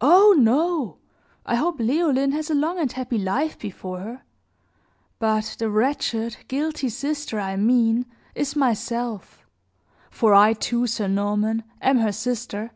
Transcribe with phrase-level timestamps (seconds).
[0.00, 0.98] "Oh, no!
[1.44, 4.22] I hope Leoline has a long and happy life before her.
[5.18, 9.44] But the wretched, guilty sister I mean is, myself;
[10.08, 12.70] for I, too, Sir Norman, am her sister."